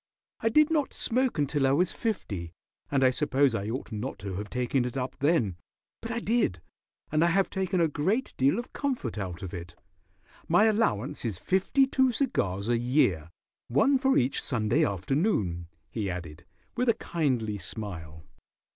"I 0.39 0.49
did 0.49 0.71
not 0.71 0.95
smoke 0.95 1.37
until 1.37 1.67
I 1.67 1.73
was 1.73 1.91
fifty, 1.91 2.53
and 2.89 3.03
I 3.03 3.11
suppose 3.11 3.53
I 3.53 3.69
ought 3.69 3.91
not 3.91 4.17
to 4.17 4.33
have 4.33 4.49
taken 4.49 4.83
it 4.83 4.97
up 4.97 5.15
then, 5.19 5.57
but 6.01 6.09
I 6.09 6.19
did, 6.19 6.59
and 7.11 7.23
I 7.23 7.27
have 7.27 7.51
taken 7.51 7.79
a 7.79 7.87
great 7.87 8.33
deal 8.35 8.57
of 8.57 8.73
comfort 8.73 9.19
out 9.19 9.43
of 9.43 9.53
it. 9.53 9.75
My 10.47 10.65
allowance 10.65 11.23
is 11.23 11.37
fifty 11.37 11.85
two 11.85 12.11
cigars 12.11 12.67
a 12.67 12.79
year, 12.79 13.29
one 13.67 13.99
for 13.99 14.17
each 14.17 14.41
Sunday 14.41 14.83
afternoon," 14.83 15.67
he 15.91 16.09
added, 16.09 16.45
with 16.75 16.89
a 16.89 16.95
kindly 16.95 17.59
smile. 17.59 18.23